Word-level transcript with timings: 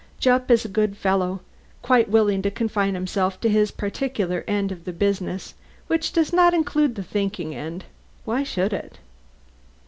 Jupp 0.19 0.49
is 0.49 0.65
a 0.65 0.67
good 0.67 0.97
fellow, 0.97 1.41
quite 1.83 2.09
willing 2.09 2.41
to 2.41 2.49
confine 2.49 2.95
himself 2.95 3.39
to 3.41 3.47
his 3.47 3.69
particular 3.69 4.43
end 4.47 4.71
of 4.71 4.85
the 4.85 4.93
business 4.93 5.53
which 5.85 6.11
does 6.11 6.33
not 6.33 6.55
include 6.55 6.95
the 6.95 7.03
thinking 7.03 7.53
end. 7.53 7.83
Why 8.25 8.41
should 8.41 8.73
it? 8.73 8.97